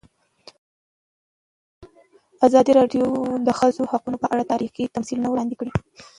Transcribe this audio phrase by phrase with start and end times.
[2.47, 3.05] ازادي راډیو
[3.45, 5.71] د د ښځو حقونه په اړه تاریخي تمثیلونه وړاندې کړي.